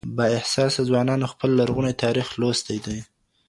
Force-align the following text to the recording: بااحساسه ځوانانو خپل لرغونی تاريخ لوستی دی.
بااحساسه 0.17 0.81
ځوانانو 0.89 1.31
خپل 1.33 1.49
لرغونی 1.59 1.93
تاريخ 2.03 2.27
لوستی 2.39 2.77
دی. 2.85 2.99